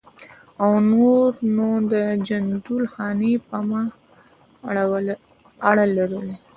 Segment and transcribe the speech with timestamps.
[0.63, 1.93] او نور نو د
[2.27, 3.83] جندول خاني په ما
[5.69, 6.33] اړه لري.